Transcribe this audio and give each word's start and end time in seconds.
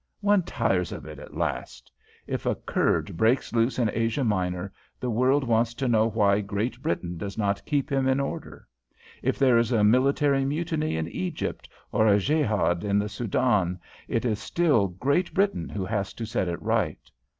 One 0.21 0.41
tires 0.41 0.91
of 0.91 1.05
it 1.05 1.19
at 1.19 1.37
last. 1.37 1.91
If 2.25 2.47
a 2.47 2.55
Kurd 2.55 3.15
breaks 3.15 3.53
loose 3.53 3.77
in 3.77 3.91
Asia 3.93 4.23
Minor, 4.23 4.73
the 4.99 5.11
world 5.11 5.43
wants 5.43 5.75
to 5.75 5.87
know 5.87 6.09
why 6.09 6.41
Great 6.41 6.81
Britain 6.81 7.19
does 7.19 7.37
not 7.37 7.63
keep 7.67 7.91
him 7.91 8.07
in 8.07 8.19
order. 8.19 8.67
If 9.21 9.37
there 9.37 9.59
is 9.59 9.71
a 9.71 9.83
military 9.83 10.43
mutiny 10.43 10.97
in 10.97 11.07
Egypt, 11.07 11.69
or 11.91 12.07
a 12.07 12.17
Jehad 12.17 12.83
in 12.83 12.97
the 12.97 13.09
Soudan, 13.09 13.79
it 14.07 14.25
is 14.25 14.39
still 14.39 14.87
Great 14.87 15.35
Britain 15.35 15.69
who 15.69 15.85
has 15.85 16.13
to 16.13 16.25
set 16.25 16.47
it 16.47 16.59
right. 16.63 17.11